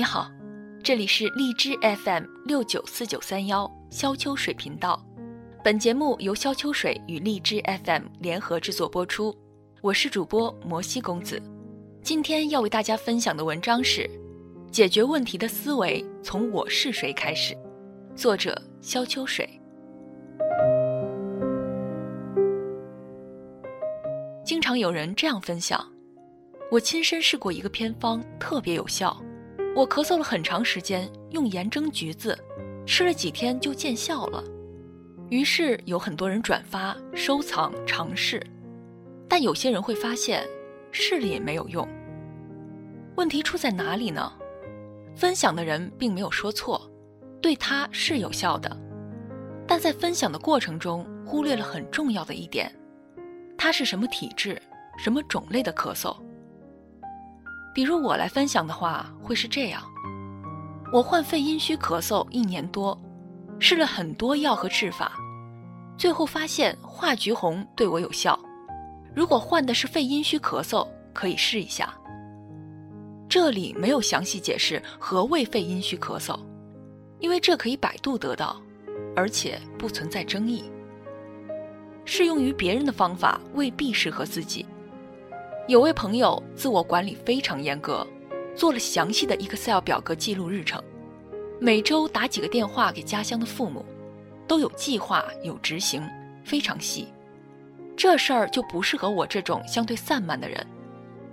[0.00, 0.30] 你好，
[0.82, 4.98] 这里是荔枝 FM 六九四九三幺肖秋水频道，
[5.62, 9.36] 本节目由肖秋水与荔枝 FM 联合制作播出，
[9.82, 11.38] 我是主播摩西公子。
[12.02, 14.00] 今天要为大家分享的文章是
[14.70, 17.54] 《解决问题的思维从我是谁开始》，
[18.16, 19.46] 作者肖秋水。
[24.46, 25.86] 经常有人这样分享，
[26.70, 29.14] 我亲身试过一个偏方，特别有效。
[29.74, 32.36] 我咳嗽了很长时间，用盐蒸橘子，
[32.84, 34.42] 吃了几天就见效了。
[35.30, 38.44] 于是有很多人转发、收藏、尝试，
[39.28, 40.44] 但有些人会发现
[40.90, 41.86] 试了也没有用。
[43.16, 44.32] 问题出在哪里呢？
[45.14, 46.90] 分享的人并没有说错，
[47.40, 48.76] 对他是有效的，
[49.68, 52.74] 但在分享的过程中忽略了很重要的一点：
[53.56, 54.60] 他是什么体质、
[54.98, 56.16] 什么种类的咳嗽。
[57.74, 59.82] 比如我来分享的话，会是这样：
[60.92, 62.98] 我患肺阴虚咳嗽一年多，
[63.58, 65.12] 试了很多药和治法，
[65.96, 68.38] 最后发现化橘红对我有效。
[69.14, 71.94] 如果患的是肺阴虚咳嗽，可以试一下。
[73.28, 76.36] 这里没有详细解释何谓肺阴虚咳嗽，
[77.20, 78.60] 因为这可以百度得到，
[79.14, 80.64] 而且不存在争议。
[82.04, 84.66] 适用于别人的方法未必适合自己。
[85.68, 88.04] 有位朋友自我管理非常严格，
[88.56, 90.82] 做了详细的 Excel 表格记录日程，
[91.60, 93.84] 每周打几个电话给家乡的父母，
[94.48, 96.02] 都有计划有执行，
[96.44, 97.08] 非常细。
[97.96, 100.66] 这事儿就不适合我这种相对散漫的人，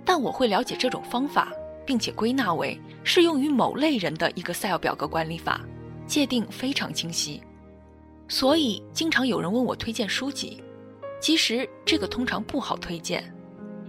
[0.04, 1.52] 但我会了解这种方法，
[1.84, 5.62] 并且归纳为适用于某类人的 Excel 表格管理法，
[6.06, 7.42] 界定非常清晰。
[8.28, 10.62] 所以经常有人问我推荐书籍，
[11.20, 13.34] 其实这个通常不好推荐。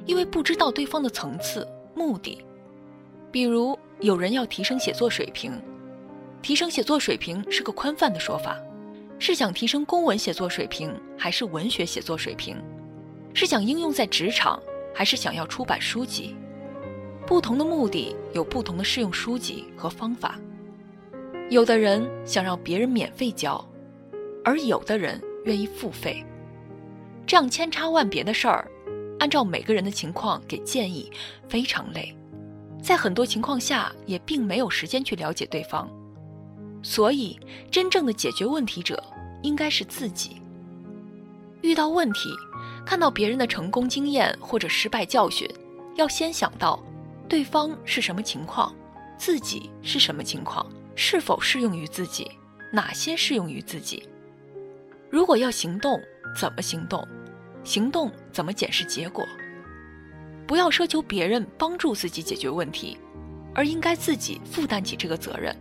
[0.09, 2.43] 因为不知道对方的层次、目的，
[3.31, 5.53] 比如有人要提升写作水平，
[6.41, 8.57] 提升写作水平是个宽泛的说法，
[9.19, 12.57] 是想提升公文写作水平，还是文学写作水平？
[13.35, 14.59] 是想应用在职场，
[14.95, 16.35] 还是想要出版书籍？
[17.27, 20.39] 不同的目的有不同的适用书籍和方法。
[21.51, 23.63] 有的人想让别人免费教，
[24.43, 26.25] 而有的人愿意付费，
[27.27, 28.67] 这样千差万别的事儿。
[29.19, 31.11] 按照每个人的情况给建议，
[31.47, 32.15] 非常累，
[32.81, 35.89] 在很多情况下也并没有时间去了解对方，
[36.81, 39.03] 所以真正的解决问题者
[39.43, 40.41] 应该是自己。
[41.61, 42.29] 遇到问题，
[42.85, 45.45] 看到别人的成功经验或者失败教训，
[45.95, 46.81] 要先想到
[47.27, 48.73] 对方是什么情况，
[49.17, 50.65] 自己是什么情况，
[50.95, 52.31] 是否适用于自己，
[52.71, 54.07] 哪些适用于自己。
[55.09, 55.99] 如果要行动，
[56.39, 57.05] 怎么行动？
[57.63, 59.25] 行动怎么检视结果？
[60.47, 62.97] 不要奢求别人帮助自己解决问题，
[63.53, 65.55] 而应该自己负担起这个责任。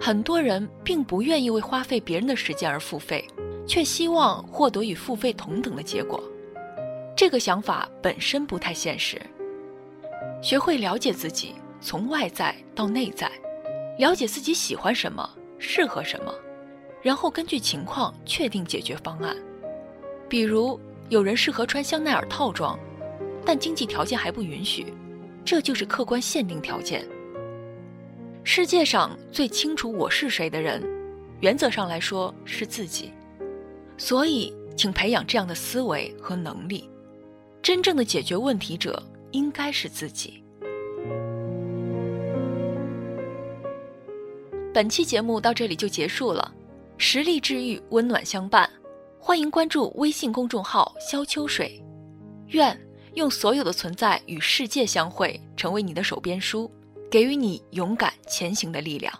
[0.00, 3.24] 很多人并不愿意为花费别人的时间而付费，
[3.66, 6.22] 却希望获得与付费同等的结果。
[7.16, 9.20] 这个想法本身不太现实。
[10.42, 13.30] 学会了解自己，从外在到内在，
[13.98, 15.28] 了解自己喜欢什么，
[15.58, 16.34] 适合什么，
[17.00, 19.34] 然后根据情况确定解决方案。
[20.28, 20.78] 比如。
[21.08, 22.76] 有人适合穿香奈儿套装，
[23.44, 24.92] 但经济条件还不允许，
[25.44, 27.06] 这就是客观限定条件。
[28.42, 30.82] 世界上最清楚我是谁的人，
[31.38, 33.12] 原则上来说是自己，
[33.96, 36.90] 所以请培养这样的思维和能力。
[37.62, 39.00] 真正的解决问题者
[39.30, 40.42] 应该是自己。
[44.74, 46.52] 本期节目到这里就结束了，
[46.98, 48.68] 实力治愈，温暖相伴。
[49.26, 51.82] 欢迎关注微信公众号“萧秋水”，
[52.54, 52.78] 愿
[53.14, 56.70] 用所有的存在与世界相会，成为你的手边书，
[57.10, 59.12] 给予你勇敢前行的力量。